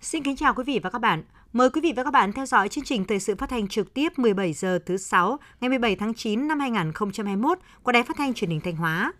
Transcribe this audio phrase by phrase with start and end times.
[0.00, 1.22] Xin kính chào quý vị và các bạn.
[1.52, 3.94] Mời quý vị và các bạn theo dõi chương trình thời sự phát thanh trực
[3.94, 8.34] tiếp 17 giờ thứ 6 ngày 17 tháng 9 năm 2021 của Đài Phát thanh
[8.34, 9.12] Truyền hình Thanh Hóa.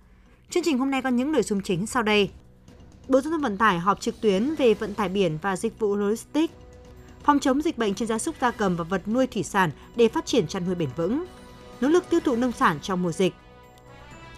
[0.50, 2.30] Chương trình hôm nay có những nội dung chính sau đây.
[3.08, 5.96] Bộ Giao thông Vận tải họp trực tuyến về vận tải biển và dịch vụ
[5.96, 6.54] logistics.
[7.24, 10.08] Phòng chống dịch bệnh trên gia súc gia cầm và vật nuôi thủy sản để
[10.08, 11.24] phát triển chăn nuôi bền vững.
[11.80, 13.34] Nỗ lực tiêu thụ nông sản trong mùa dịch.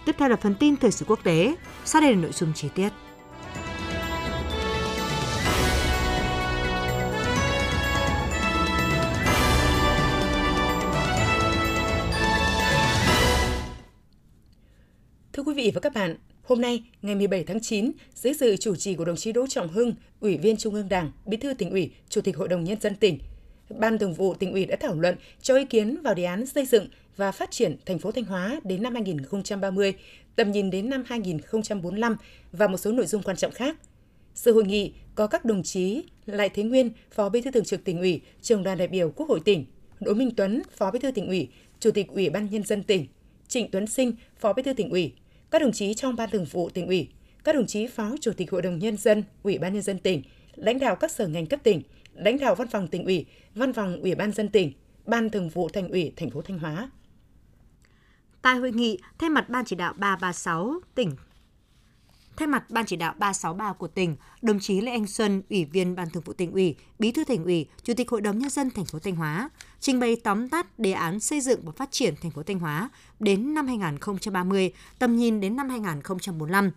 [0.05, 1.55] Tiếp theo là phần tin thời sự quốc tế.
[1.85, 2.89] Sau đây là nội dung chi tiết.
[15.63, 19.05] Vị và các bạn, hôm nay, ngày 17 tháng 9, dưới sự chủ trì của
[19.05, 22.21] đồng chí Đỗ Trọng Hưng, Ủy viên Trung ương Đảng, Bí thư tỉnh ủy, Chủ
[22.21, 23.19] tịch Hội đồng Nhân dân tỉnh,
[23.69, 26.65] Ban Thường vụ tỉnh ủy đã thảo luận cho ý kiến vào đề án xây
[26.65, 26.87] dựng
[27.17, 29.93] và phát triển thành phố Thanh Hóa đến năm 2030,
[30.35, 32.17] tầm nhìn đến năm 2045
[32.51, 33.77] và một số nội dung quan trọng khác.
[34.35, 37.83] Sự hội nghị có các đồng chí Lại Thế Nguyên, Phó Bí thư Thường trực
[37.83, 39.65] tỉnh ủy, Trường đoàn đại biểu Quốc hội tỉnh,
[39.99, 41.47] Đỗ Minh Tuấn, Phó Bí thư tỉnh ủy,
[41.79, 43.07] Chủ tịch Ủy ban nhân dân tỉnh,
[43.47, 45.13] Trịnh Tuấn Sinh, Phó Bí thư tỉnh ủy,
[45.53, 47.09] các đồng chí trong Ban Thường vụ tỉnh ủy,
[47.43, 50.21] các đồng chí Phó Chủ tịch Hội đồng nhân dân, Ủy ban nhân dân tỉnh,
[50.55, 51.81] lãnh đạo các sở ngành cấp tỉnh,
[52.13, 54.71] lãnh đạo Văn phòng tỉnh ủy, Văn phòng Ủy ban dân tỉnh,
[55.05, 56.89] Ban Thường vụ Thành ủy thành phố Thanh Hóa.
[58.41, 61.11] Tại hội nghị, thay mặt Ban chỉ đạo 336 tỉnh
[62.37, 65.95] Thay mặt Ban chỉ đạo 363 của tỉnh, đồng chí Lê Anh Xuân, Ủy viên
[65.95, 68.71] Ban Thường vụ tỉnh ủy, Bí thư Thành ủy, Chủ tịch Hội đồng nhân dân
[68.71, 72.13] thành phố Thanh Hóa trình bày tóm tắt đề án xây dựng và phát triển
[72.21, 76.71] thành phố Thanh Hóa đến năm 2030, tầm nhìn đến năm 2045.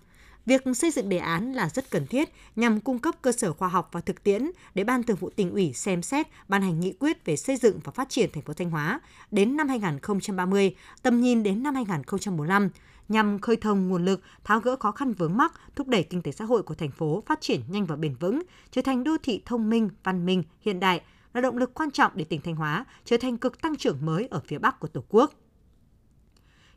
[0.46, 3.68] Việc xây dựng đề án là rất cần thiết nhằm cung cấp cơ sở khoa
[3.68, 6.92] học và thực tiễn để Ban Thường vụ tỉnh ủy xem xét ban hành nghị
[6.92, 11.20] quyết về xây dựng và phát triển thành phố Thanh Hóa đến năm 2030, tầm
[11.20, 12.70] nhìn đến năm 2045
[13.08, 16.32] nhằm khơi thông nguồn lực, tháo gỡ khó khăn vướng mắc, thúc đẩy kinh tế
[16.32, 19.42] xã hội của thành phố phát triển nhanh và bền vững, trở thành đô thị
[19.44, 21.00] thông minh, văn minh, hiện đại,
[21.34, 24.26] là động lực quan trọng để tỉnh Thanh Hóa trở thành cực tăng trưởng mới
[24.30, 25.32] ở phía Bắc của Tổ quốc.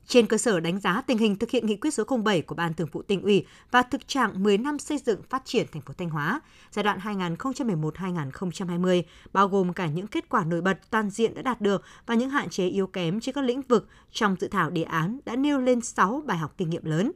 [0.09, 2.73] Trên cơ sở đánh giá tình hình thực hiện nghị quyết số 07 của Ban
[2.73, 5.93] Thường vụ tỉnh ủy và thực trạng 10 năm xây dựng phát triển thành phố
[5.97, 9.03] Thanh Hóa giai đoạn 2011-2020,
[9.33, 12.29] bao gồm cả những kết quả nổi bật toàn diện đã đạt được và những
[12.29, 15.59] hạn chế yếu kém trên các lĩnh vực trong dự thảo đề án đã nêu
[15.59, 17.11] lên 6 bài học kinh nghiệm lớn.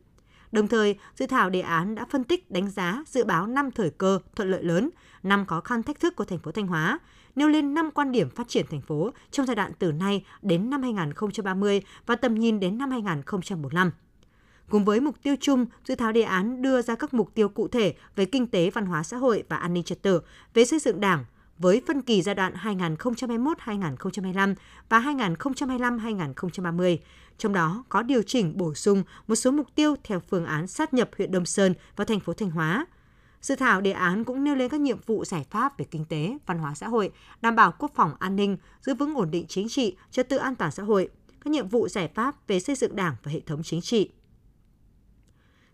[0.52, 3.90] Đồng thời, dự thảo đề án đã phân tích, đánh giá, dự báo năm thời
[3.90, 4.90] cơ, thuận lợi lớn,
[5.24, 7.00] năm khó khăn thách thức của thành phố Thanh Hóa,
[7.36, 10.70] nêu lên 5 quan điểm phát triển thành phố trong giai đoạn từ nay đến
[10.70, 13.92] năm 2030 và tầm nhìn đến năm 2045.
[14.70, 17.68] Cùng với mục tiêu chung, dự thảo đề án đưa ra các mục tiêu cụ
[17.68, 20.22] thể về kinh tế, văn hóa xã hội và an ninh trật tự,
[20.54, 21.26] về xây dựng Đảng,
[21.58, 24.56] với phân kỳ giai đoạn 2021-2025
[24.90, 26.98] và 2025-2030,
[27.38, 30.94] trong đó có điều chỉnh bổ sung một số mục tiêu theo phương án sát
[30.94, 32.86] nhập huyện Đông Sơn vào thành phố Thanh Hóa.
[33.44, 36.38] Dự thảo đề án cũng nêu lên các nhiệm vụ giải pháp về kinh tế,
[36.46, 37.12] văn hóa xã hội,
[37.42, 40.56] đảm bảo quốc phòng an ninh, giữ vững ổn định chính trị, trật tự an
[40.56, 41.10] toàn xã hội,
[41.42, 44.10] các nhiệm vụ giải pháp về xây dựng Đảng và hệ thống chính trị.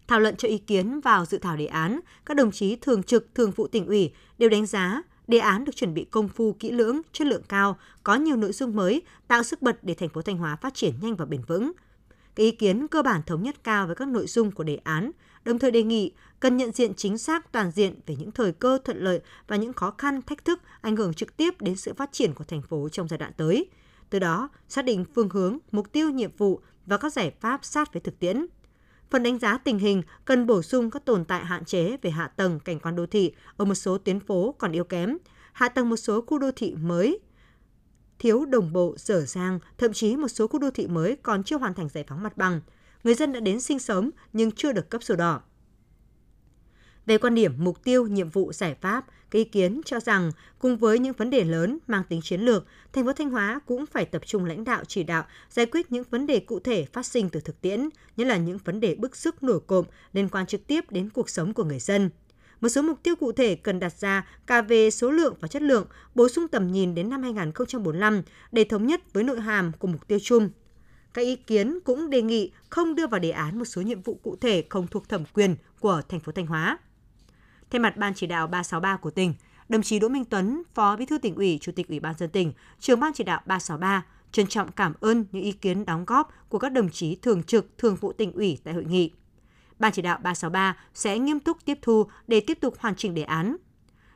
[0.08, 3.36] Thảo luận cho ý kiến vào dự thảo đề án, các đồng chí thường trực
[3.36, 6.72] thường vụ tỉnh ủy đều đánh giá đề án được chuẩn bị công phu kỹ
[6.72, 10.22] lưỡng, chất lượng cao, có nhiều nội dung mới, tạo sức bật để thành phố
[10.22, 11.72] Thanh Hóa phát triển nhanh và bền vững
[12.36, 15.12] cái ý kiến cơ bản thống nhất cao với các nội dung của đề án,
[15.46, 18.80] đồng thời đề nghị cần nhận diện chính xác toàn diện về những thời cơ
[18.86, 22.12] thuận lợi và những khó khăn, thách thức ảnh hưởng trực tiếp đến sự phát
[22.12, 23.66] triển của thành phố trong giai đoạn tới.
[24.10, 27.94] Từ đó, xác định phương hướng, mục tiêu, nhiệm vụ và các giải pháp sát
[27.94, 28.46] với thực tiễn.
[29.10, 32.28] Phần đánh giá tình hình cần bổ sung các tồn tại hạn chế về hạ
[32.28, 35.18] tầng cảnh quan đô thị ở một số tuyến phố còn yếu kém,
[35.54, 37.20] hạ tầng một số khu đô thị mới
[38.20, 41.58] thiếu đồng bộ, dở dang, thậm chí một số khu đô thị mới còn chưa
[41.58, 42.62] hoàn thành giải phóng mặt bằng.
[43.04, 45.42] Người dân đã đến sinh sống nhưng chưa được cấp sổ đỏ.
[47.06, 50.78] Về quan điểm mục tiêu, nhiệm vụ, giải pháp, các ý kiến cho rằng cùng
[50.78, 54.06] với những vấn đề lớn mang tính chiến lược, thành phố Thanh Hóa cũng phải
[54.06, 57.30] tập trung lãnh đạo chỉ đạo giải quyết những vấn đề cụ thể phát sinh
[57.30, 60.68] từ thực tiễn, nhất là những vấn đề bức xúc nổi cộm liên quan trực
[60.68, 62.10] tiếp đến cuộc sống của người dân.
[62.62, 65.62] Một số mục tiêu cụ thể cần đặt ra cả về số lượng và chất
[65.62, 68.22] lượng, bổ sung tầm nhìn đến năm 2045
[68.52, 70.50] để thống nhất với nội hàm của mục tiêu chung.
[71.14, 74.20] Các ý kiến cũng đề nghị không đưa vào đề án một số nhiệm vụ
[74.24, 76.78] cụ thể không thuộc thẩm quyền của thành phố Thanh Hóa.
[77.72, 79.34] Thay mặt Ban chỉ đạo 363 của tỉnh,
[79.70, 82.30] đồng chí Đỗ Minh Tuấn, Phó Bí thư tỉnh ủy, Chủ tịch Ủy ban dân
[82.30, 86.34] tỉnh, trưởng Ban chỉ đạo 363 trân trọng cảm ơn những ý kiến đóng góp
[86.50, 89.12] của các đồng chí thường trực, thường vụ tỉnh ủy tại hội nghị.
[89.80, 93.24] Ban chỉ đạo 363 sẽ nghiêm túc tiếp thu để tiếp tục hoàn chỉnh đề
[93.24, 93.58] án.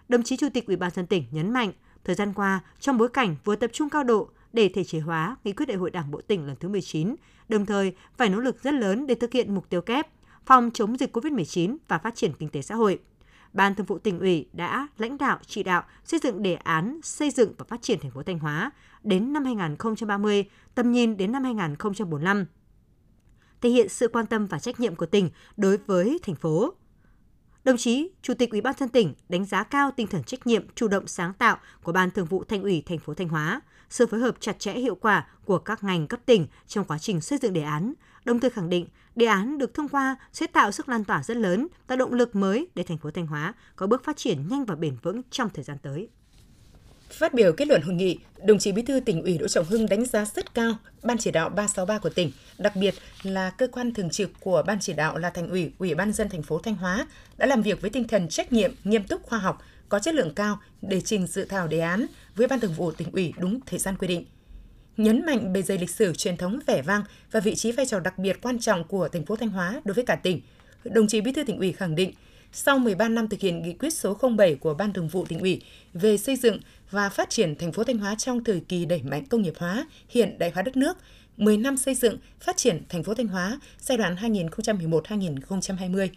[0.09, 1.71] Đồng chí Chủ tịch Ủy ban dân tỉnh nhấn mạnh,
[2.03, 5.35] thời gian qua, trong bối cảnh vừa tập trung cao độ để thể chế hóa
[5.43, 7.15] nghị quyết đại hội Đảng bộ tỉnh lần thứ 19,
[7.49, 10.07] đồng thời phải nỗ lực rất lớn để thực hiện mục tiêu kép
[10.45, 12.99] phòng chống dịch COVID-19 và phát triển kinh tế xã hội.
[13.53, 17.31] Ban Thường vụ tỉnh ủy đã lãnh đạo chỉ đạo xây dựng đề án xây
[17.31, 18.71] dựng và phát triển thành phố Thanh Hóa
[19.03, 20.45] đến năm 2030,
[20.75, 22.45] tầm nhìn đến năm 2045
[23.63, 26.73] thể hiện sự quan tâm và trách nhiệm của tỉnh đối với thành phố.
[27.63, 30.65] Đồng chí Chủ tịch Ủy ban dân tỉnh đánh giá cao tinh thần trách nhiệm,
[30.75, 34.07] chủ động sáng tạo của Ban Thường vụ Thành ủy thành phố Thanh Hóa, sự
[34.07, 37.39] phối hợp chặt chẽ hiệu quả của các ngành cấp tỉnh trong quá trình xây
[37.41, 37.93] dựng đề án,
[38.25, 41.37] đồng thời khẳng định đề án được thông qua sẽ tạo sức lan tỏa rất
[41.37, 44.65] lớn, tạo động lực mới để thành phố Thanh Hóa có bước phát triển nhanh
[44.65, 46.09] và bền vững trong thời gian tới.
[47.13, 49.89] Phát biểu kết luận hội nghị, đồng chí Bí thư tỉnh ủy Đỗ Trọng Hưng
[49.89, 52.93] đánh giá rất cao Ban chỉ đạo 363 của tỉnh, đặc biệt
[53.23, 56.29] là cơ quan thường trực của Ban chỉ đạo là Thành ủy, Ủy ban dân
[56.29, 57.07] thành phố Thanh Hóa
[57.37, 60.33] đã làm việc với tinh thần trách nhiệm, nghiêm túc khoa học, có chất lượng
[60.35, 62.05] cao để trình dự thảo đề án
[62.35, 64.25] với Ban thường vụ tỉnh ủy đúng thời gian quy định.
[64.97, 67.99] Nhấn mạnh bề dày lịch sử truyền thống vẻ vang và vị trí vai trò
[67.99, 70.41] đặc biệt quan trọng của thành phố Thanh Hóa đối với cả tỉnh,
[70.83, 72.13] đồng chí Bí thư tỉnh ủy khẳng định
[72.55, 75.61] sau 13 năm thực hiện nghị quyết số 07 của Ban Thường vụ tỉnh ủy
[75.93, 76.59] về xây dựng
[76.91, 79.87] và phát triển thành phố Thanh Hóa trong thời kỳ đẩy mạnh công nghiệp hóa,
[80.09, 80.97] hiện đại hóa đất nước,
[81.37, 86.07] 10 năm xây dựng, phát triển thành phố Thanh Hóa giai đoạn 2011-2020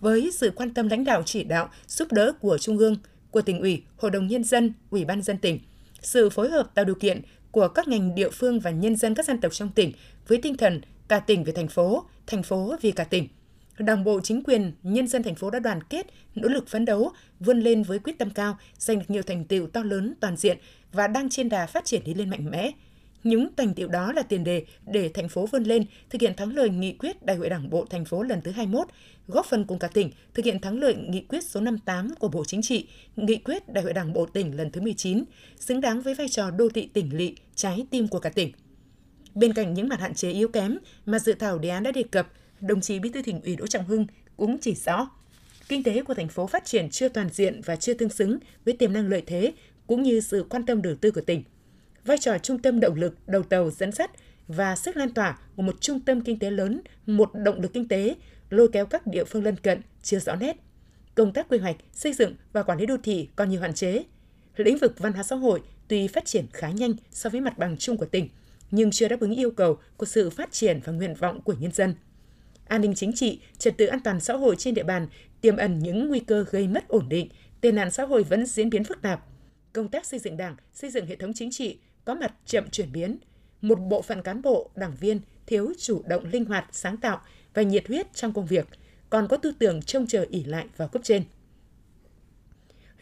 [0.00, 2.96] với sự quan tâm lãnh đạo chỉ đạo, giúp đỡ của Trung ương,
[3.30, 5.58] của tỉnh ủy, Hội đồng Nhân dân, Ủy ban dân tỉnh,
[6.02, 9.26] sự phối hợp tạo điều kiện của các ngành địa phương và nhân dân các
[9.26, 9.92] dân tộc trong tỉnh
[10.28, 13.28] với tinh thần cả tỉnh về thành phố, thành phố vì cả tỉnh–
[13.78, 17.12] Đảng bộ, chính quyền, nhân dân thành phố đã đoàn kết, nỗ lực phấn đấu,
[17.40, 20.58] vươn lên với quyết tâm cao, giành được nhiều thành tựu to lớn toàn diện
[20.92, 22.70] và đang trên đà phát triển đi lên mạnh mẽ.
[23.24, 26.54] Những thành tựu đó là tiền đề để thành phố vươn lên, thực hiện thắng
[26.54, 28.86] lợi nghị quyết Đại hội Đảng bộ thành phố lần thứ 21,
[29.28, 32.44] góp phần cùng cả tỉnh thực hiện thắng lợi nghị quyết số 58 của Bộ
[32.44, 35.24] Chính trị, nghị quyết Đại hội Đảng bộ tỉnh lần thứ 19,
[35.58, 38.52] xứng đáng với vai trò đô thị tỉnh lỵ, trái tim của cả tỉnh.
[39.34, 42.02] Bên cạnh những mặt hạn chế yếu kém mà dự thảo đề án đã đề
[42.02, 42.28] cập,
[42.66, 44.06] đồng chí Bí thư Tỉnh ủy Đỗ Trọng Hưng
[44.36, 45.10] cũng chỉ rõ,
[45.68, 48.76] kinh tế của thành phố phát triển chưa toàn diện và chưa tương xứng với
[48.76, 49.52] tiềm năng lợi thế
[49.86, 51.42] cũng như sự quan tâm đầu tư của tỉnh.
[52.04, 54.10] Vai trò trung tâm động lực, đầu tàu dẫn dắt
[54.48, 57.88] và sức lan tỏa của một trung tâm kinh tế lớn, một động lực kinh
[57.88, 58.14] tế
[58.50, 60.56] lôi kéo các địa phương lân cận chưa rõ nét.
[61.14, 64.04] Công tác quy hoạch, xây dựng và quản lý đô thị còn nhiều hạn chế.
[64.56, 67.76] Lĩnh vực văn hóa xã hội tuy phát triển khá nhanh so với mặt bằng
[67.76, 68.28] chung của tỉnh,
[68.70, 71.72] nhưng chưa đáp ứng yêu cầu của sự phát triển và nguyện vọng của nhân
[71.72, 71.94] dân
[72.64, 75.08] an ninh chính trị, trật tự an toàn xã hội trên địa bàn
[75.40, 77.28] tiềm ẩn những nguy cơ gây mất ổn định,
[77.60, 79.26] tệ nạn xã hội vẫn diễn biến phức tạp.
[79.72, 82.92] Công tác xây dựng Đảng, xây dựng hệ thống chính trị có mặt chậm chuyển
[82.92, 83.18] biến.
[83.60, 87.20] Một bộ phận cán bộ, đảng viên thiếu chủ động linh hoạt, sáng tạo
[87.54, 88.66] và nhiệt huyết trong công việc,
[89.10, 91.24] còn có tư tưởng trông chờ ỉ lại vào cấp trên.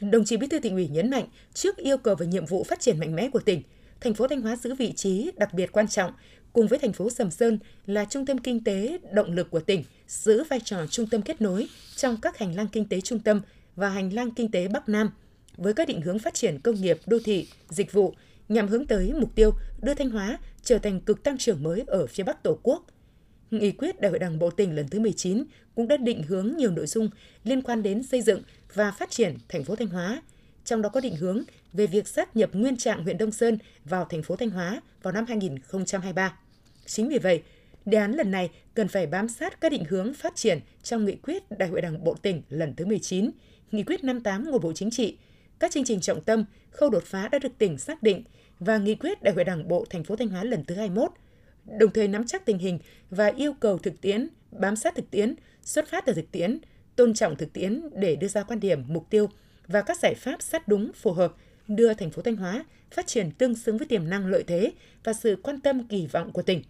[0.00, 2.80] Đồng chí Bí thư tỉnh ủy nhấn mạnh, trước yêu cầu và nhiệm vụ phát
[2.80, 3.62] triển mạnh mẽ của tỉnh,
[4.02, 6.12] thành phố Thanh Hóa giữ vị trí đặc biệt quan trọng
[6.52, 9.84] cùng với thành phố Sầm Sơn là trung tâm kinh tế động lực của tỉnh,
[10.08, 13.40] giữ vai trò trung tâm kết nối trong các hành lang kinh tế trung tâm
[13.76, 15.10] và hành lang kinh tế Bắc Nam
[15.56, 18.14] với các định hướng phát triển công nghiệp, đô thị, dịch vụ
[18.48, 19.50] nhằm hướng tới mục tiêu
[19.82, 22.86] đưa Thanh Hóa trở thành cực tăng trưởng mới ở phía Bắc Tổ quốc.
[23.50, 25.44] Nghị quyết Đại hội Đảng Bộ tỉnh lần thứ 19
[25.74, 27.08] cũng đã định hướng nhiều nội dung
[27.44, 28.42] liên quan đến xây dựng
[28.74, 30.22] và phát triển thành phố Thanh Hóa,
[30.64, 31.42] trong đó có định hướng
[31.72, 35.12] về việc sát nhập nguyên trạng huyện Đông Sơn vào thành phố Thanh Hóa vào
[35.12, 36.38] năm 2023.
[36.86, 37.42] Chính vì vậy,
[37.84, 41.16] đề án lần này cần phải bám sát các định hướng phát triển trong nghị
[41.16, 43.30] quyết Đại hội Đảng bộ tỉnh lần thứ 19,
[43.72, 45.18] nghị quyết 58 của Bộ Chính trị,
[45.58, 48.24] các chương trình trọng tâm, khâu đột phá đã được tỉnh xác định
[48.58, 51.10] và nghị quyết Đại hội Đảng bộ thành phố Thanh Hóa lần thứ 21,
[51.78, 52.78] đồng thời nắm chắc tình hình
[53.10, 56.58] và yêu cầu thực tiễn, bám sát thực tiễn, xuất phát từ thực tiễn,
[56.96, 59.28] tôn trọng thực tiễn để đưa ra quan điểm, mục tiêu
[59.68, 61.34] và các giải pháp sát đúng phù hợp
[61.68, 64.72] đưa thành phố Thanh Hóa phát triển tương xứng với tiềm năng lợi thế
[65.04, 66.62] và sự quan tâm kỳ vọng của tỉnh.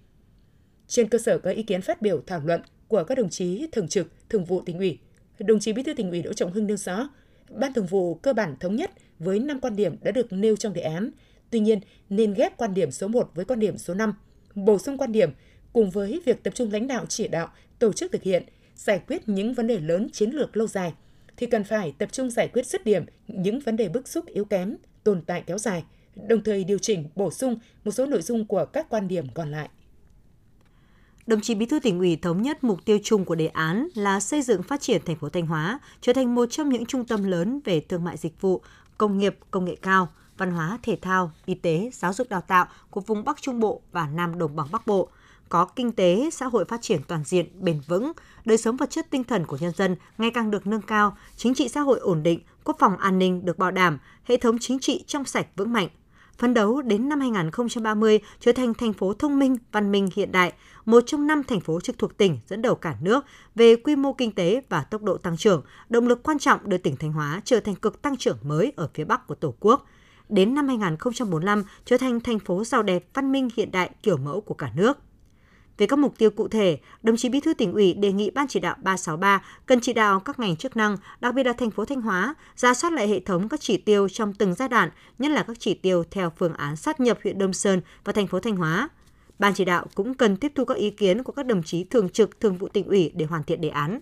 [0.89, 3.89] Trên cơ sở các ý kiến phát biểu thảo luận của các đồng chí thường
[3.89, 4.99] trực, thường vụ tỉnh ủy,
[5.39, 7.09] đồng chí Bí thư tỉnh ủy Đỗ Trọng Hưng nêu rõ,
[7.51, 10.73] Ban Thường vụ cơ bản thống nhất với 5 quan điểm đã được nêu trong
[10.73, 11.11] đề án.
[11.51, 11.81] Tuy nhiên,
[12.11, 14.15] nên ghép quan điểm số 1 với quan điểm số 5,
[14.55, 15.31] bổ sung quan điểm
[15.73, 18.43] cùng với việc tập trung lãnh đạo chỉ đạo, tổ chức thực hiện,
[18.77, 20.93] giải quyết những vấn đề lớn chiến lược lâu dài,
[21.43, 24.45] thì cần phải tập trung giải quyết dứt điểm những vấn đề bức xúc yếu
[24.45, 25.85] kém, tồn tại kéo dài,
[26.29, 29.51] đồng thời điều chỉnh, bổ sung một số nội dung của các quan điểm còn
[29.51, 29.69] lại.
[31.27, 34.21] Đồng chí Bí thư tỉnh ủy thống nhất mục tiêu chung của đề án là
[34.21, 37.25] xây dựng phát triển thành phố Thanh Hóa trở thành một trong những trung tâm
[37.25, 38.61] lớn về thương mại dịch vụ,
[38.99, 40.09] công nghiệp, công nghệ cao,
[40.39, 43.83] văn hóa, thể thao, y tế, giáo dục đào tạo của vùng Bắc Trung Bộ
[43.93, 45.09] và Nam Đồng bằng Bắc Bộ,
[45.53, 48.13] có kinh tế, xã hội phát triển toàn diện, bền vững,
[48.45, 51.55] đời sống vật chất tinh thần của nhân dân ngày càng được nâng cao, chính
[51.55, 54.79] trị xã hội ổn định, quốc phòng an ninh được bảo đảm, hệ thống chính
[54.79, 55.89] trị trong sạch vững mạnh,
[56.39, 60.53] phấn đấu đến năm 2030 trở thành thành phố thông minh, văn minh hiện đại,
[60.85, 64.13] một trong năm thành phố trực thuộc tỉnh dẫn đầu cả nước về quy mô
[64.13, 67.41] kinh tế và tốc độ tăng trưởng, động lực quan trọng đưa tỉnh Thanh Hóa
[67.45, 69.87] trở thành cực tăng trưởng mới ở phía Bắc của Tổ quốc.
[70.29, 74.41] Đến năm 2045 trở thành thành phố giàu đẹp, văn minh hiện đại kiểu mẫu
[74.41, 74.99] của cả nước.
[75.83, 78.49] Về các mục tiêu cụ thể, đồng chí Bí thư tỉnh ủy đề nghị Ban
[78.49, 81.85] chỉ đạo 363 cần chỉ đạo các ngành chức năng, đặc biệt là thành phố
[81.85, 85.31] Thanh Hóa, ra soát lại hệ thống các chỉ tiêu trong từng giai đoạn, nhất
[85.31, 88.41] là các chỉ tiêu theo phương án sát nhập huyện Đông Sơn và thành phố
[88.41, 88.89] Thanh Hóa.
[89.39, 92.09] Ban chỉ đạo cũng cần tiếp thu các ý kiến của các đồng chí thường
[92.09, 94.01] trực thường vụ tỉnh ủy để hoàn thiện đề án.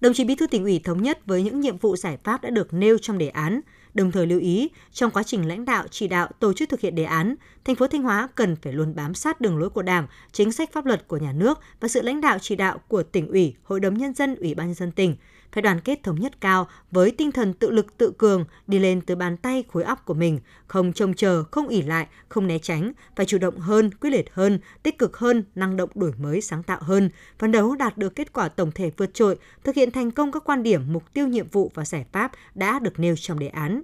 [0.00, 2.50] Đồng chí Bí thư tỉnh ủy thống nhất với những nhiệm vụ giải pháp đã
[2.50, 3.60] được nêu trong đề án,
[3.94, 6.94] đồng thời lưu ý trong quá trình lãnh đạo chỉ đạo tổ chức thực hiện
[6.94, 7.34] đề án,
[7.64, 10.72] thành phố Thanh Hóa cần phải luôn bám sát đường lối của Đảng, chính sách
[10.72, 13.80] pháp luật của nhà nước và sự lãnh đạo chỉ đạo của tỉnh ủy, Hội
[13.80, 15.16] đồng nhân dân, Ủy ban nhân dân tỉnh,
[15.54, 19.00] phải đoàn kết thống nhất cao với tinh thần tự lực tự cường đi lên
[19.00, 22.58] từ bàn tay khối óc của mình, không trông chờ, không ỉ lại, không né
[22.58, 26.40] tránh, phải chủ động hơn, quyết liệt hơn, tích cực hơn, năng động đổi mới
[26.40, 29.90] sáng tạo hơn, phấn đấu đạt được kết quả tổng thể vượt trội, thực hiện
[29.90, 33.16] thành công các quan điểm, mục tiêu nhiệm vụ và giải pháp đã được nêu
[33.16, 33.82] trong đề án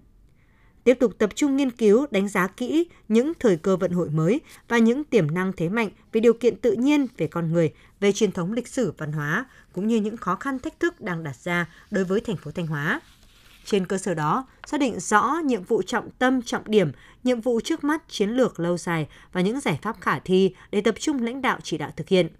[0.84, 4.40] tiếp tục tập trung nghiên cứu, đánh giá kỹ những thời cơ vận hội mới
[4.68, 8.12] và những tiềm năng thế mạnh về điều kiện tự nhiên, về con người, về
[8.12, 11.36] truyền thống lịch sử văn hóa, cũng như những khó khăn thách thức đang đặt
[11.36, 13.00] ra đối với thành phố Thanh Hóa.
[13.64, 16.92] Trên cơ sở đó, xác định rõ nhiệm vụ trọng tâm, trọng điểm,
[17.24, 20.80] nhiệm vụ trước mắt, chiến lược lâu dài và những giải pháp khả thi để
[20.80, 22.28] tập trung lãnh đạo chỉ đạo thực hiện–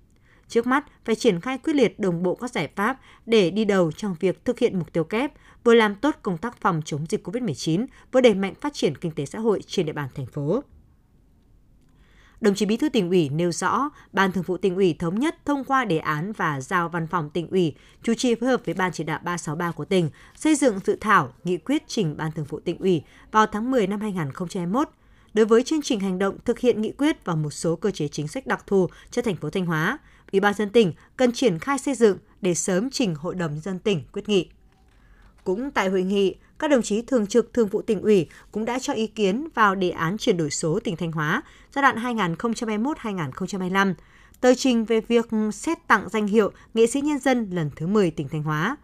[0.50, 3.92] Trước mắt, phải triển khai quyết liệt đồng bộ các giải pháp để đi đầu
[3.92, 5.33] trong việc thực hiện mục tiêu kép,
[5.64, 9.12] vừa làm tốt công tác phòng chống dịch COVID-19, vừa đẩy mạnh phát triển kinh
[9.12, 10.62] tế xã hội trên địa bàn thành phố.
[12.40, 15.37] Đồng chí Bí thư tỉnh ủy nêu rõ, Ban Thường vụ tỉnh ủy thống nhất
[15.45, 18.75] thông qua đề án và giao Văn phòng tỉnh ủy chủ trì phối hợp với
[18.75, 22.47] Ban chỉ đạo 363 của tỉnh xây dựng dự thảo nghị quyết trình Ban Thường
[22.49, 23.02] vụ tỉnh ủy
[23.33, 24.88] vào tháng 10 năm 2021
[25.35, 28.09] đối với chương trình hành động thực hiện nghị quyết và một số cơ chế
[28.09, 29.99] chính sách đặc thù cho thành phố Thanh Hóa,
[30.32, 33.78] Ủy ban dân tỉnh cần triển khai xây dựng để sớm trình Hội đồng dân
[33.78, 34.49] tỉnh quyết nghị.
[35.44, 38.78] Cũng tại hội nghị, các đồng chí thường trực thường vụ tỉnh ủy cũng đã
[38.78, 41.42] cho ý kiến vào đề án chuyển đổi số tỉnh Thanh Hóa
[41.75, 43.94] giai đoạn 2021-2025,
[44.40, 48.10] tờ trình về việc xét tặng danh hiệu nghệ sĩ nhân dân lần thứ 10
[48.10, 48.76] tỉnh Thanh Hóa.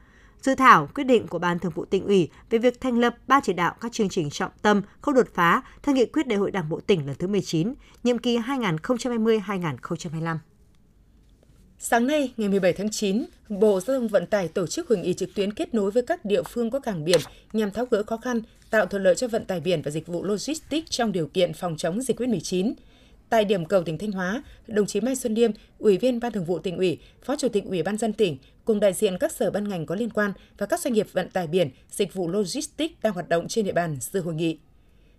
[0.43, 3.43] Dự thảo quyết định của Ban Thường vụ tỉnh ủy về việc thành lập ban
[3.45, 6.51] chỉ đạo các chương trình trọng tâm, không đột phá theo nghị quyết Đại hội
[6.51, 7.75] Đảng bộ tỉnh lần thứ 19,
[8.05, 10.37] nhiệm kỳ 2020-2025.
[11.79, 15.15] Sáng nay, ngày 17 tháng 9, Bộ Giao thông Vận tải tổ chức hội nghị
[15.15, 17.21] trực tuyến kết nối với các địa phương có cảng biển
[17.53, 18.41] nhằm tháo gỡ khó khăn,
[18.71, 21.77] tạo thuận lợi cho vận tải biển và dịch vụ logistics trong điều kiện phòng
[21.77, 22.73] chống dịch COVID-19.
[23.29, 26.45] Tại điểm cầu tỉnh Thanh Hóa, đồng chí Mai Xuân Điêm, Ủy viên Ban Thường
[26.45, 29.51] vụ tỉnh ủy, Phó Chủ tịch Ủy ban dân tỉnh cùng đại diện các sở
[29.51, 32.95] ban ngành có liên quan và các doanh nghiệp vận tải biển, dịch vụ logistics
[33.03, 34.59] đang hoạt động trên địa bàn dự hội nghị.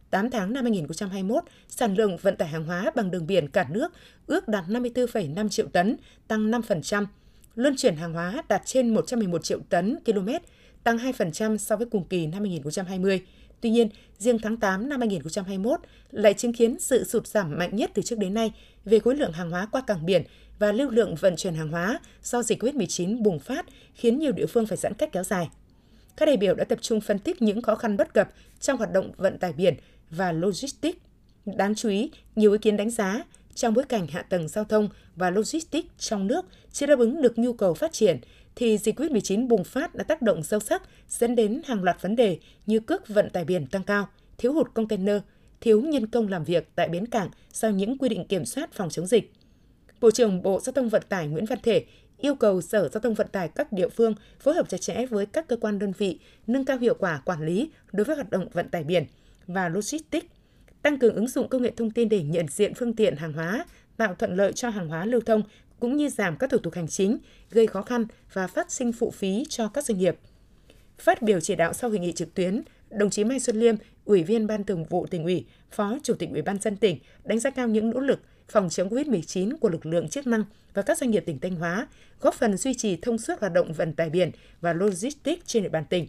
[0.09, 3.93] 8 tháng năm 2021, sản lượng vận tải hàng hóa bằng đường biển cả nước
[4.27, 5.97] ước đạt 54,5 triệu tấn,
[6.27, 7.05] tăng 5%.
[7.55, 10.29] Luân chuyển hàng hóa đạt trên 111 triệu tấn km,
[10.83, 13.21] tăng 2% so với cùng kỳ năm 2020.
[13.61, 15.79] Tuy nhiên, riêng tháng 8 năm 2021
[16.11, 18.53] lại chứng kiến sự sụt giảm mạnh nhất từ trước đến nay
[18.85, 20.23] về khối lượng hàng hóa qua cảng biển
[20.59, 24.45] và lưu lượng vận chuyển hàng hóa do dịch COVID-19 bùng phát khiến nhiều địa
[24.45, 25.49] phương phải giãn cách kéo dài.
[26.17, 28.93] Các đại biểu đã tập trung phân tích những khó khăn bất cập trong hoạt
[28.93, 29.73] động vận tải biển
[30.11, 30.97] và logistics.
[31.45, 33.23] Đáng chú ý, nhiều ý kiến đánh giá
[33.55, 37.37] trong bối cảnh hạ tầng giao thông và logistics trong nước chưa đáp ứng được
[37.37, 38.19] nhu cầu phát triển,
[38.55, 42.15] thì dịch COVID-19 bùng phát đã tác động sâu sắc dẫn đến hàng loạt vấn
[42.15, 45.17] đề như cước vận tải biển tăng cao, thiếu hụt container,
[45.61, 48.89] thiếu nhân công làm việc tại bến cảng sau những quy định kiểm soát phòng
[48.89, 49.31] chống dịch.
[50.01, 51.85] Bộ trưởng Bộ Giao thông Vận tải Nguyễn Văn Thể
[52.17, 55.25] yêu cầu Sở Giao thông Vận tải các địa phương phối hợp chặt chẽ với
[55.25, 58.47] các cơ quan đơn vị, nâng cao hiệu quả quản lý đối với hoạt động
[58.53, 59.05] vận tải biển
[59.47, 60.27] và logistics,
[60.81, 63.65] tăng cường ứng dụng công nghệ thông tin để nhận diện phương tiện hàng hóa,
[63.97, 65.43] tạo thuận lợi cho hàng hóa lưu thông
[65.79, 67.17] cũng như giảm các thủ tục hành chính,
[67.51, 70.17] gây khó khăn và phát sinh phụ phí cho các doanh nghiệp.
[70.99, 73.75] Phát biểu chỉ đạo sau hội nghị trực tuyến, đồng chí Mai Xuân Liêm,
[74.05, 77.39] Ủy viên Ban Thường vụ tỉnh ủy, Phó Chủ tịch Ủy ban dân tỉnh đánh
[77.39, 80.97] giá cao những nỗ lực phòng chống COVID-19 của lực lượng chức năng và các
[80.97, 81.87] doanh nghiệp tỉnh Thanh Hóa,
[82.21, 85.69] góp phần duy trì thông suốt hoạt động vận tải biển và logistics trên địa
[85.69, 86.07] bàn tỉnh.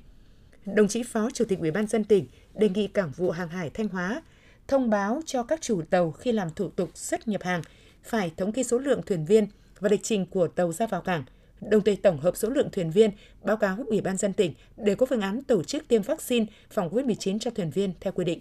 [0.64, 2.26] Đồng chí Phó Chủ tịch Ủy ban dân tỉnh
[2.58, 4.22] đề nghị Cảng vụ Hàng hải Thanh Hóa
[4.68, 7.62] thông báo cho các chủ tàu khi làm thủ tục xuất nhập hàng
[8.04, 9.46] phải thống kê số lượng thuyền viên
[9.80, 11.24] và lịch trình của tàu ra vào cảng,
[11.60, 13.10] đồng thời tổng hợp số lượng thuyền viên,
[13.42, 16.90] báo cáo Ủy ban dân tỉnh để có phương án tổ chức tiêm vaccine phòng
[16.90, 18.40] COVID-19 cho thuyền viên theo quy định.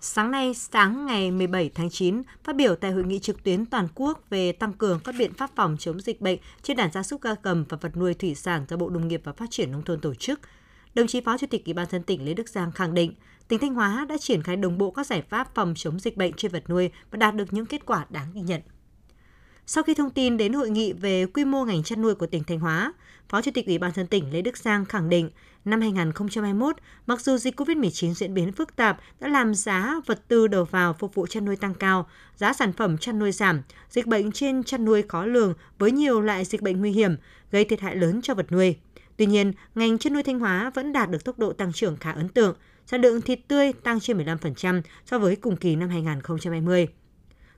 [0.00, 3.88] Sáng nay, sáng ngày 17 tháng 9, phát biểu tại hội nghị trực tuyến toàn
[3.94, 7.24] quốc về tăng cường các biện pháp phòng chống dịch bệnh trên đàn gia súc
[7.24, 9.82] gia cầm và vật nuôi thủy sản do Bộ Nông nghiệp và Phát triển Nông
[9.82, 10.40] thôn tổ chức,
[10.96, 13.14] đồng chí Phó Chủ tịch Ủy ban dân tỉnh Lê Đức Giang khẳng định,
[13.48, 16.32] tỉnh Thanh Hóa đã triển khai đồng bộ các giải pháp phòng chống dịch bệnh
[16.32, 18.60] trên vật nuôi và đạt được những kết quả đáng ghi nhận.
[19.66, 22.44] Sau khi thông tin đến hội nghị về quy mô ngành chăn nuôi của tỉnh
[22.44, 22.92] Thanh Hóa,
[23.28, 25.30] Phó Chủ tịch Ủy ban dân tỉnh Lê Đức Giang khẳng định,
[25.64, 26.76] năm 2021,
[27.06, 30.92] mặc dù dịch COVID-19 diễn biến phức tạp đã làm giá vật tư đầu vào
[30.92, 34.62] phục vụ chăn nuôi tăng cao, giá sản phẩm chăn nuôi giảm, dịch bệnh trên
[34.62, 37.16] chăn nuôi khó lường với nhiều loại dịch bệnh nguy hiểm,
[37.50, 38.76] gây thiệt hại lớn cho vật nuôi.
[39.16, 42.12] Tuy nhiên, ngành chăn nuôi Thanh Hóa vẫn đạt được tốc độ tăng trưởng khá
[42.12, 42.56] ấn tượng,
[42.86, 46.88] sản lượng thịt tươi tăng trên 15% so với cùng kỳ năm 2020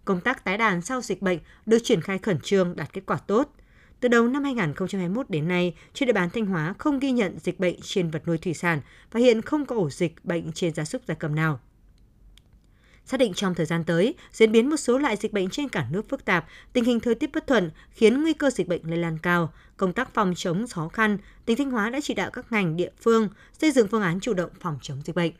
[0.09, 3.17] công tác tái đàn sau dịch bệnh được triển khai khẩn trương đạt kết quả
[3.17, 3.55] tốt.
[4.01, 7.61] Từ đầu năm 2021 đến nay, trên địa bàn Thanh Hóa không ghi nhận dịch
[7.61, 8.81] bệnh trên vật nuôi thủy sản
[9.13, 11.61] và hiện không có ổ dịch bệnh trên gia súc gia cầm nào.
[13.05, 15.87] Xác định trong thời gian tới, diễn biến một số loại dịch bệnh trên cả
[15.91, 18.99] nước phức tạp, tình hình thời tiết bất thuận khiến nguy cơ dịch bệnh lây
[18.99, 19.53] lan cao.
[19.79, 22.91] Công tác phòng chống khó khăn, tỉnh Thanh Hóa đã chỉ đạo các ngành địa
[23.01, 23.29] phương
[23.61, 25.33] xây dựng phương án chủ động phòng chống dịch bệnh.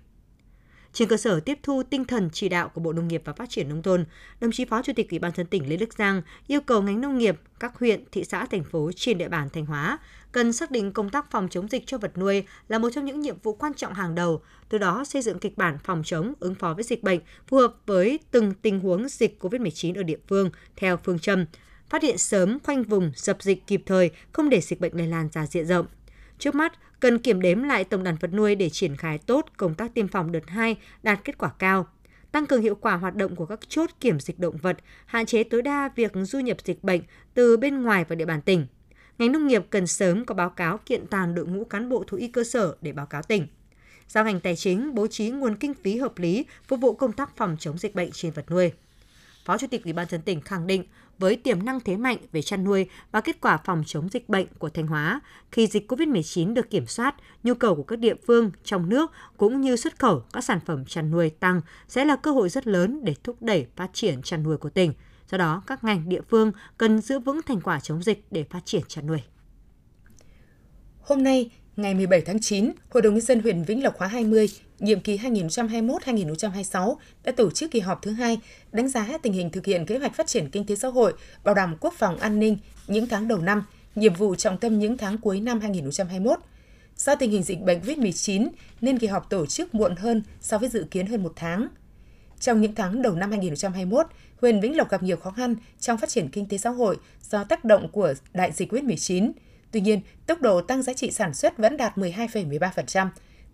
[0.93, 3.51] Trên cơ sở tiếp thu tinh thần chỉ đạo của Bộ Nông nghiệp và Phát
[3.51, 4.05] triển Nông thôn,
[4.41, 7.01] đồng chí Phó Chủ tịch Ủy ban dân tỉnh Lê Đức Giang yêu cầu ngành
[7.01, 9.99] nông nghiệp, các huyện, thị xã, thành phố trên địa bàn Thanh Hóa
[10.33, 13.21] cần xác định công tác phòng chống dịch cho vật nuôi là một trong những
[13.21, 16.55] nhiệm vụ quan trọng hàng đầu, từ đó xây dựng kịch bản phòng chống, ứng
[16.55, 20.51] phó với dịch bệnh phù hợp với từng tình huống dịch COVID-19 ở địa phương
[20.77, 21.45] theo phương châm
[21.91, 25.29] phát hiện sớm, khoanh vùng, dập dịch kịp thời, không để dịch bệnh lây lan
[25.33, 25.87] ra diện rộng.
[26.39, 29.75] Trước mắt, cần kiểm đếm lại tổng đàn vật nuôi để triển khai tốt công
[29.75, 31.87] tác tiêm phòng đợt 2 đạt kết quả cao,
[32.33, 34.77] tăng cường hiệu quả hoạt động của các chốt kiểm dịch động vật,
[35.07, 37.01] hạn chế tối đa việc du nhập dịch bệnh
[37.35, 38.67] từ bên ngoài vào địa bàn tỉnh.
[39.19, 42.17] Ngành nông nghiệp cần sớm có báo cáo kiện toàn đội ngũ cán bộ thú
[42.17, 43.47] y cơ sở để báo cáo tỉnh.
[44.09, 47.37] Giao ngành tài chính bố trí nguồn kinh phí hợp lý phục vụ công tác
[47.37, 48.73] phòng chống dịch bệnh trên vật nuôi.
[49.45, 50.85] Phó Chủ tịch Ủy ban dân tỉnh khẳng định
[51.19, 54.47] với tiềm năng thế mạnh về chăn nuôi và kết quả phòng chống dịch bệnh
[54.59, 55.21] của Thanh Hóa,
[55.53, 59.61] khi dịch COVID-19 được kiểm soát, nhu cầu của các địa phương trong nước cũng
[59.61, 63.01] như xuất khẩu các sản phẩm chăn nuôi tăng sẽ là cơ hội rất lớn
[63.05, 64.93] để thúc đẩy phát triển chăn nuôi của tỉnh.
[65.31, 68.61] Do đó, các ngành địa phương cần giữ vững thành quả chống dịch để phát
[68.65, 69.23] triển chăn nuôi.
[71.01, 74.49] Hôm nay, ngày 17 tháng 9, Hội đồng nhân dân huyện Vĩnh Lộc khóa 20
[74.79, 78.39] nhiệm kỳ 2021-2026 đã tổ chức kỳ họp thứ hai
[78.73, 81.13] đánh giá tình hình thực hiện kế hoạch phát triển kinh tế xã hội,
[81.45, 83.65] bảo đảm quốc phòng an ninh những tháng đầu năm,
[83.95, 86.39] nhiệm vụ trọng tâm những tháng cuối năm 2021.
[86.97, 88.49] Do tình hình dịch bệnh COVID-19
[88.81, 91.69] nên kỳ họp tổ chức muộn hơn so với dự kiến hơn một tháng.
[92.41, 94.07] Trong những tháng đầu năm 2021,
[94.41, 96.97] huyện Vĩnh Lộc gặp nhiều khó khăn trong phát triển kinh tế xã hội
[97.31, 99.33] do tác động của đại dịch COVID-19.
[99.71, 103.09] Tuy nhiên, tốc độ tăng giá trị sản xuất vẫn đạt 12,13%,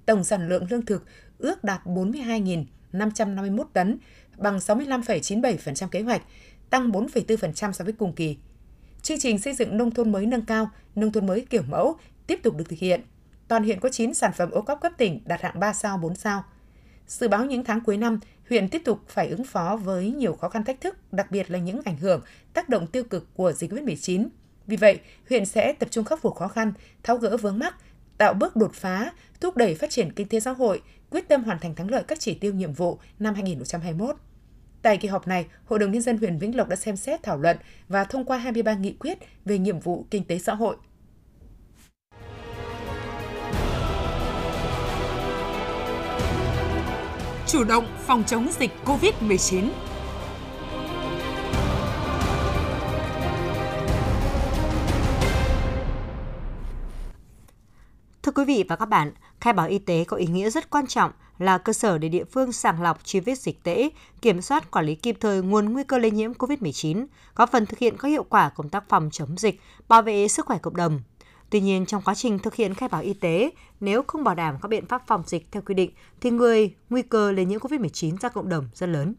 [0.07, 1.05] tổng sản lượng lương thực
[1.38, 3.98] ước đạt 42.551 tấn,
[4.37, 6.22] bằng 65,97% kế hoạch,
[6.70, 8.37] tăng 4,4% so với cùng kỳ.
[9.03, 11.96] Chương trình xây dựng nông thôn mới nâng cao, nông thôn mới kiểu mẫu
[12.27, 13.00] tiếp tục được thực hiện.
[13.48, 16.14] Toàn huyện có 9 sản phẩm ô cốp cấp tỉnh đạt hạng 3 sao, 4
[16.14, 16.44] sao.
[17.07, 20.48] Dự báo những tháng cuối năm, huyện tiếp tục phải ứng phó với nhiều khó
[20.48, 22.22] khăn thách thức, đặc biệt là những ảnh hưởng,
[22.53, 24.27] tác động tiêu cực của dịch COVID-19.
[24.66, 26.72] Vì vậy, huyện sẽ tập trung khắc phục khó khăn,
[27.03, 27.74] tháo gỡ vướng mắc,
[28.18, 31.59] tạo bước đột phá, thúc đẩy phát triển kinh tế xã hội, quyết tâm hoàn
[31.59, 34.16] thành thắng lợi các chỉ tiêu nhiệm vụ năm 2021.
[34.83, 37.38] Tại kỳ họp này, Hội đồng Nhân dân huyện Vĩnh Lộc đã xem xét thảo
[37.38, 37.57] luận
[37.88, 40.77] và thông qua 23 nghị quyết về nhiệm vụ kinh tế xã hội.
[47.46, 49.68] Chủ động phòng chống dịch COVID-19
[58.35, 61.11] quý vị và các bạn, khai báo y tế có ý nghĩa rất quan trọng
[61.38, 63.90] là cơ sở để địa phương sàng lọc truy vết dịch tễ,
[64.23, 67.79] kiểm soát quản lý kịp thời nguồn nguy cơ lây nhiễm COVID-19, góp phần thực
[67.79, 71.01] hiện có hiệu quả công tác phòng chống dịch, bảo vệ sức khỏe cộng đồng.
[71.51, 74.57] Tuy nhiên, trong quá trình thực hiện khai báo y tế, nếu không bảo đảm
[74.62, 78.16] các biện pháp phòng dịch theo quy định, thì người nguy cơ lây nhiễm COVID-19
[78.16, 79.14] ra cộng đồng rất lớn.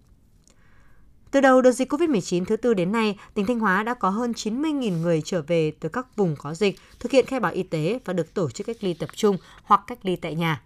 [1.36, 4.32] Từ đầu đợt dịch COVID-19 thứ tư đến nay, tỉnh Thanh Hóa đã có hơn
[4.32, 8.00] 90.000 người trở về từ các vùng có dịch, thực hiện khai báo y tế
[8.06, 10.62] và được tổ chức cách ly tập trung hoặc cách ly tại nhà.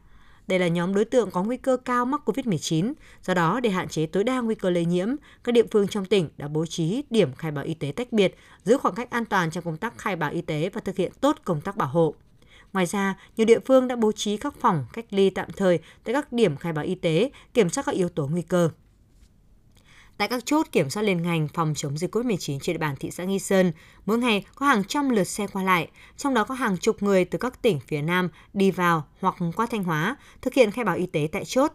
[0.47, 3.87] Đây là nhóm đối tượng có nguy cơ cao mắc COVID-19, do đó để hạn
[3.87, 5.07] chế tối đa nguy cơ lây nhiễm,
[5.43, 8.35] các địa phương trong tỉnh đã bố trí điểm khai báo y tế tách biệt,
[8.63, 11.11] giữ khoảng cách an toàn trong công tác khai báo y tế và thực hiện
[11.21, 12.13] tốt công tác bảo hộ.
[12.73, 16.13] Ngoài ra, nhiều địa phương đã bố trí các phòng cách ly tạm thời tại
[16.13, 18.69] các điểm khai báo y tế, kiểm soát các yếu tố nguy cơ.
[20.19, 23.11] Tại các chốt kiểm soát liên ngành phòng chống dịch COVID-19 trên địa bàn thị
[23.11, 23.71] xã Nghi Sơn,
[24.05, 27.25] mỗi ngày có hàng trăm lượt xe qua lại, trong đó có hàng chục người
[27.25, 30.95] từ các tỉnh phía Nam đi vào hoặc qua Thanh Hóa thực hiện khai báo
[30.95, 31.71] y tế tại chốt.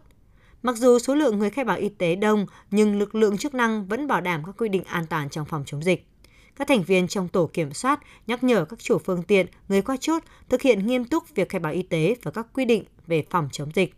[0.63, 3.85] Mặc dù số lượng người khai báo y tế đông, nhưng lực lượng chức năng
[3.87, 6.07] vẫn bảo đảm các quy định an toàn trong phòng chống dịch.
[6.55, 9.97] Các thành viên trong tổ kiểm soát nhắc nhở các chủ phương tiện, người qua
[9.97, 13.25] chốt thực hiện nghiêm túc việc khai báo y tế và các quy định về
[13.29, 13.95] phòng chống dịch.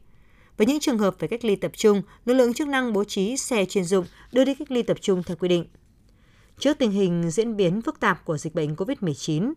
[0.57, 3.37] Với những trường hợp phải cách ly tập trung, lực lượng chức năng bố trí
[3.37, 5.65] xe chuyên dụng đưa đi cách ly tập trung theo quy định.
[6.59, 9.53] Trước tình hình diễn biến phức tạp của dịch bệnh COVID-19,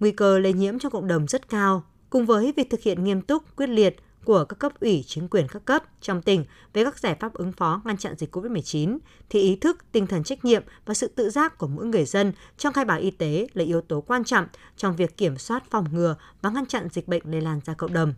[0.00, 3.22] nguy cơ lây nhiễm trong cộng đồng rất cao, cùng với việc thực hiện nghiêm
[3.22, 6.98] túc, quyết liệt của các cấp ủy chính quyền các cấp trong tỉnh về các
[6.98, 8.98] giải pháp ứng phó ngăn chặn dịch COVID-19
[9.30, 12.32] thì ý thức, tinh thần trách nhiệm và sự tự giác của mỗi người dân
[12.58, 15.84] trong khai báo y tế là yếu tố quan trọng trong việc kiểm soát phòng
[15.92, 18.14] ngừa và ngăn chặn dịch bệnh lây lan ra cộng đồng.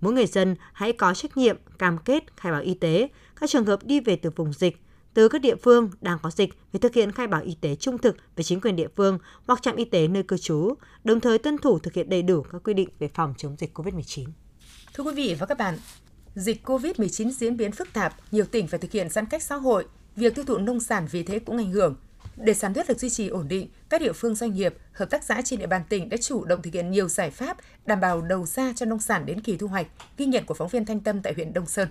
[0.00, 3.08] Mỗi người dân hãy có trách nhiệm cam kết khai báo y tế
[3.40, 4.76] các trường hợp đi về từ vùng dịch
[5.16, 7.98] từ các địa phương đang có dịch phải thực hiện khai báo y tế trung
[7.98, 11.38] thực với chính quyền địa phương hoặc trạm y tế nơi cư trú, đồng thời
[11.38, 14.26] tuân thủ thực hiện đầy đủ các quy định về phòng chống dịch COVID-19.
[14.94, 15.78] Thưa quý vị và các bạn,
[16.34, 19.86] dịch COVID-19 diễn biến phức tạp, nhiều tỉnh phải thực hiện giãn cách xã hội,
[20.16, 21.96] việc tiêu thụ nông sản vì thế cũng ảnh hưởng.
[22.36, 25.24] Để sản xuất được duy trì ổn định, các địa phương doanh nghiệp, hợp tác
[25.24, 28.22] xã trên địa bàn tỉnh đã chủ động thực hiện nhiều giải pháp đảm bảo
[28.22, 31.00] đầu ra cho nông sản đến kỳ thu hoạch, ghi nhận của phóng viên Thanh
[31.00, 31.88] Tâm tại huyện Đông Sơn.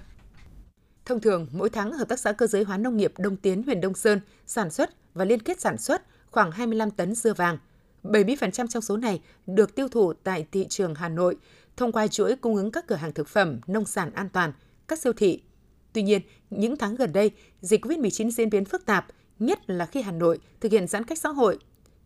[1.05, 3.81] Thông thường, mỗi tháng Hợp tác xã cơ giới hóa nông nghiệp Đông Tiến huyện
[3.81, 7.57] Đông Sơn sản xuất và liên kết sản xuất khoảng 25 tấn dưa vàng.
[8.03, 11.35] 70% trong số này được tiêu thụ tại thị trường Hà Nội
[11.77, 14.53] thông qua chuỗi cung ứng các cửa hàng thực phẩm, nông sản an toàn,
[14.87, 15.41] các siêu thị.
[15.93, 17.31] Tuy nhiên, những tháng gần đây,
[17.61, 19.07] dịch COVID-19 diễn biến phức tạp,
[19.39, 21.57] nhất là khi Hà Nội thực hiện giãn cách xã hội.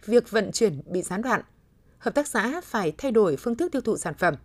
[0.05, 1.41] Việc vận chuyển bị gián đoạn.
[1.97, 4.35] Hợp tác xã phải thay đổi phương thức tiêu thụ sản phẩm.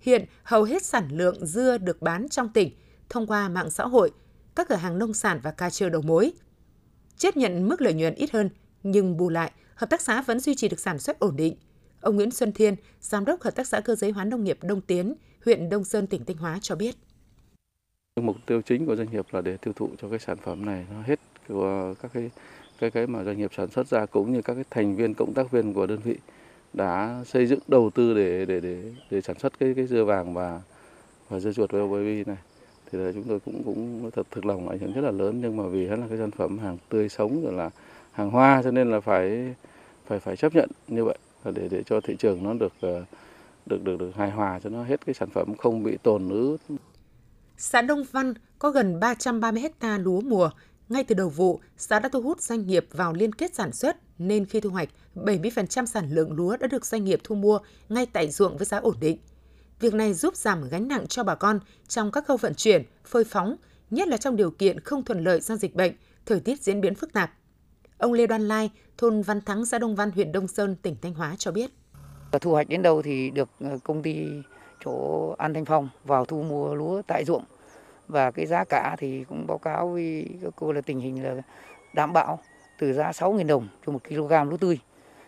[0.00, 2.70] Hiện, hầu hết sản lượng dưa được bán trong tỉnh
[3.08, 4.10] thông qua mạng xã hội,
[4.54, 6.32] các cửa hàng nông sản và ca trơ đầu mối.
[7.16, 8.50] Chấp nhận mức lợi nhuận ít hơn,
[8.82, 11.56] nhưng bù lại, hợp tác xã vẫn duy trì được sản xuất ổn định.
[12.00, 14.80] Ông Nguyễn Xuân Thiên, Giám đốc Hợp tác xã Cơ giới hóa Nông nghiệp Đông
[14.80, 16.96] Tiến, huyện Đông Sơn, tỉnh Thanh Hóa cho biết.
[18.20, 20.86] Mục tiêu chính của doanh nghiệp là để tiêu thụ cho cái sản phẩm này
[20.90, 22.30] nó hết của các cái
[22.78, 25.34] cái cái mà doanh nghiệp sản xuất ra, cũng như các cái thành viên, cộng
[25.34, 26.16] tác viên của đơn vị
[26.72, 30.34] đã xây dựng, đầu tư để để để để sản xuất cái cái dưa vàng
[30.34, 30.60] và
[31.28, 32.36] và dưa chuột baby này
[32.92, 35.56] thì là chúng tôi cũng cũng thật, thực lòng ảnh hưởng rất là lớn, nhưng
[35.56, 37.70] mà vì nó là cái sản phẩm hàng tươi sống rồi là
[38.12, 39.54] hàng hoa, cho nên là phải
[40.06, 43.04] phải phải chấp nhận như vậy để để cho thị trường nó được ờ,
[43.66, 46.56] được được được hài hòa, cho nó hết cái sản phẩm không bị tồn ứ.
[47.56, 50.50] Xã Đông Văn có gần 330 ha lúa mùa.
[50.92, 53.96] Ngay từ đầu vụ, xã đã thu hút doanh nghiệp vào liên kết sản xuất
[54.18, 58.06] nên khi thu hoạch, 70% sản lượng lúa đã được doanh nghiệp thu mua ngay
[58.06, 59.18] tại ruộng với giá ổn định.
[59.80, 63.24] Việc này giúp giảm gánh nặng cho bà con trong các khâu vận chuyển, phơi
[63.24, 63.56] phóng,
[63.90, 65.92] nhất là trong điều kiện không thuận lợi do dịch bệnh,
[66.26, 67.32] thời tiết diễn biến phức tạp.
[67.98, 71.14] Ông Lê Đoan Lai, thôn Văn Thắng, xã Đông Văn, huyện Đông Sơn, tỉnh Thanh
[71.14, 71.70] Hóa cho biết.
[72.40, 74.26] Thu hoạch đến đâu thì được ờ, công ty
[74.84, 77.44] chỗ An Thanh Phong vào thu mua lúa tại ruộng
[78.12, 81.42] và cái giá cả thì cũng báo cáo với các cô là tình hình là
[81.94, 82.40] đảm bảo
[82.78, 84.78] từ giá 6.000 đồng cho một kg lúa tươi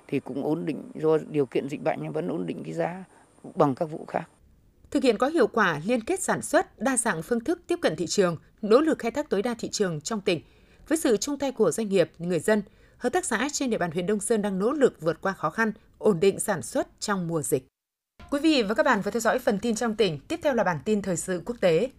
[0.09, 3.05] thì cũng ổn định do điều kiện dịch bệnh nhưng vẫn ổn định cái giá
[3.55, 4.25] bằng các vụ khác.
[4.91, 7.97] Thực hiện có hiệu quả liên kết sản xuất, đa dạng phương thức tiếp cận
[7.97, 10.41] thị trường, nỗ lực khai thác tối đa thị trường trong tỉnh.
[10.89, 12.63] Với sự chung tay của doanh nghiệp, người dân,
[12.99, 15.51] hợp tác xã trên địa bàn huyện Đông Sơn đang nỗ lực vượt qua khó
[15.51, 17.67] khăn, ổn định sản xuất trong mùa dịch.
[18.31, 20.65] Quý vị và các bạn vừa theo dõi phần tin trong tỉnh, tiếp theo là
[20.65, 21.91] bản tin thời sự quốc tế.